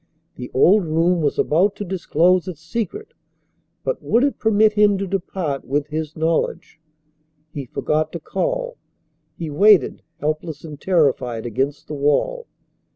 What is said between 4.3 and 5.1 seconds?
permit him to